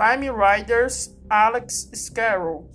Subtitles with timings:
[0.00, 2.70] Time Riders Alex Scarrow.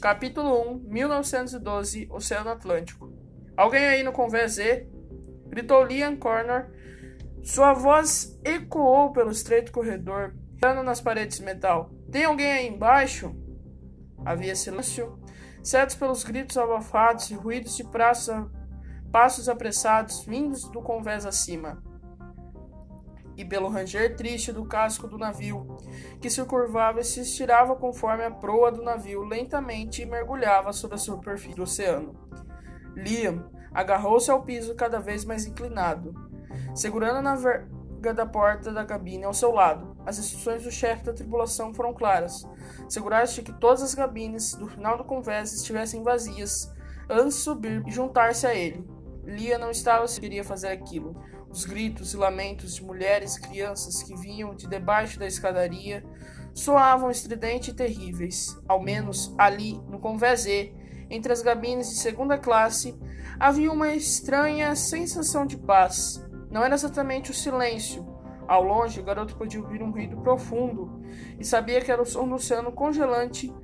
[0.00, 3.12] Capítulo 1, 1912, Oceano Atlântico.
[3.54, 4.56] Alguém aí no convés?
[5.46, 6.70] Gritou Liam Corner.
[7.42, 11.90] Sua voz ecoou pelo estreito corredor, entrando nas paredes de metal.
[12.10, 13.36] Tem alguém aí embaixo?
[14.24, 15.18] Havia silêncio,
[15.62, 18.50] certos pelos gritos abafados e ruídos de praça,
[19.12, 21.82] passos apressados vindos do convés acima
[23.36, 25.76] e pelo ranger triste do casco do navio,
[26.20, 30.98] que se curvava e se estirava conforme a proa do navio lentamente mergulhava sobre a
[30.98, 32.14] superfície do oceano.
[32.94, 36.14] Liam agarrou-se ao piso cada vez mais inclinado,
[36.74, 39.96] segurando na verga da porta da cabine ao seu lado.
[40.06, 42.46] As instruções do chefe da tripulação foram claras:
[42.86, 46.72] assegurar-se de que todas as cabines do final do convés estivessem vazias
[47.10, 48.88] antes de subir e juntar-se a ele.
[49.24, 51.16] Lia não estava se queria fazer aquilo.
[51.54, 56.04] Os gritos e lamentos de mulheres e crianças que vinham de debaixo da escadaria
[56.52, 58.60] soavam estridentes e terríveis.
[58.66, 60.74] Ao menos ali, no convés E,
[61.08, 62.98] entre as gabines de segunda classe,
[63.38, 66.26] havia uma estranha sensação de paz.
[66.50, 68.04] Não era exatamente o silêncio.
[68.48, 71.04] Ao longe, o garoto podia ouvir um ruído profundo
[71.38, 73.54] e sabia que era o som do oceano congelante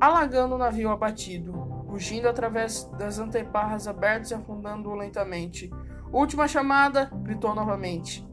[0.00, 5.68] alagando o navio abatido, rugindo através das anteparras abertas e afundando-o lentamente.
[6.12, 7.08] Última chamada!
[7.22, 8.26] gritou novamente.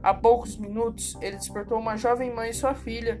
[0.00, 3.20] Há poucos minutos, ele despertou uma jovem mãe e sua filha,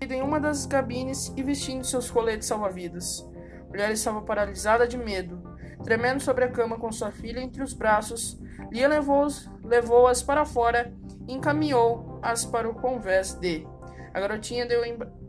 [0.00, 3.24] em uma das cabines e vestindo seus coletes salva-vidas.
[3.64, 5.40] A mulher estava paralisada de medo.
[5.84, 8.40] Tremendo sobre a cama com sua filha entre os braços,
[8.72, 10.92] Lia levou-as levou para fora
[11.28, 13.64] e encaminhou-as para o convés de.
[14.12, 14.82] A garotinha deu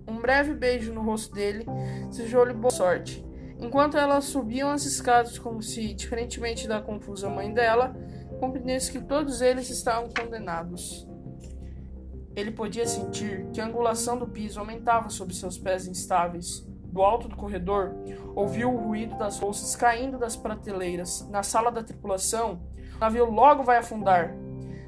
[0.07, 1.65] um breve beijo no rosto dele,
[2.09, 3.23] desejou-lhe boa sorte.
[3.59, 7.95] Enquanto elas subiam as escadas como se, diferentemente da confusa mãe dela,
[8.43, 11.07] compreendesse que todos eles estavam condenados.
[12.35, 16.67] Ele podia sentir que a angulação do piso aumentava sob seus pés instáveis.
[16.91, 17.95] Do alto do corredor,
[18.35, 21.27] ouviu o ruído das bolsas caindo das prateleiras.
[21.29, 22.61] Na sala da tripulação,
[22.97, 24.35] o navio logo vai afundar.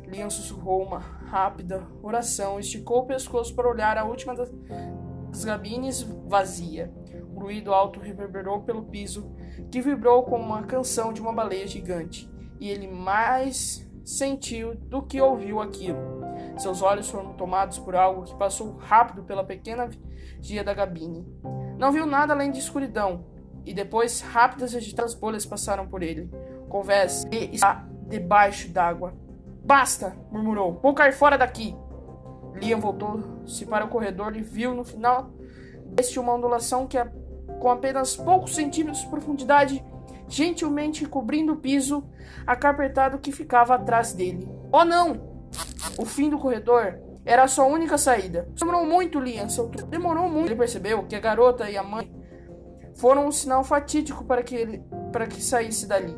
[0.06, 6.94] Leon sussurrou uma rápida oração esticou o pescoço para olhar a última das gabines vazia.
[7.34, 9.34] O ruído alto reverberou pelo piso,
[9.72, 15.20] que vibrou como uma canção de uma baleia gigante e ele mais sentiu do que
[15.20, 16.00] ouviu aquilo.
[16.58, 19.90] Seus olhos foram tomados por algo que passou rápido pela pequena
[20.40, 21.26] vigia da gabine.
[21.78, 23.26] Não viu nada além de escuridão,
[23.66, 26.30] e depois rápidas e agitadas bolhas passaram por ele.
[26.70, 29.14] Convés está debaixo d'água.
[29.64, 30.16] Basta!
[30.32, 30.80] murmurou.
[30.82, 31.76] Vou cair fora daqui!
[32.54, 35.32] Liam voltou-se para o corredor e viu no final
[35.88, 36.98] deste uma ondulação que,
[37.60, 39.84] com apenas poucos centímetros de profundidade,
[40.28, 42.04] gentilmente cobrindo o piso
[42.46, 44.48] acarpetado que ficava atrás dele.
[44.72, 45.36] Oh não!
[45.98, 48.48] O fim do corredor era a sua única saída.
[48.58, 49.48] Demorou muito, Liam.
[49.90, 50.48] Demorou muito.
[50.48, 52.14] Ele percebeu que a garota e a mãe
[52.96, 56.16] foram um sinal fatídico para que ele para que saísse dali.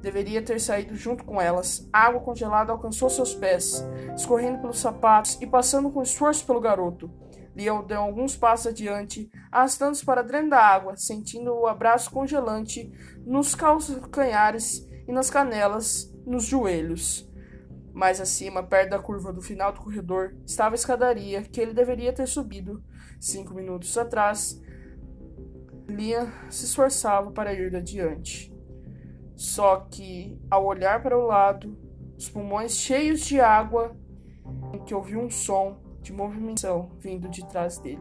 [0.00, 1.88] Deveria ter saído junto com elas.
[1.92, 7.10] A água congelada alcançou seus pés, escorrendo pelos sapatos e passando com esforço pelo garoto.
[7.56, 12.92] Leon deu alguns passos adiante, arrastando-se para dentro da água, sentindo o abraço congelante
[13.24, 17.26] nos calcanhares e nas canelas, nos joelhos.
[17.94, 22.12] Mais acima, perto da curva do final do corredor, estava a escadaria que ele deveria
[22.12, 22.84] ter subido
[23.18, 24.60] cinco minutos atrás.
[25.88, 28.54] Liam se esforçava para ir adiante.
[29.34, 31.74] Só que, ao olhar para o lado,
[32.18, 33.96] os pulmões cheios de água,
[34.84, 38.00] que ouviu um som de movimentação vindo de trás dele.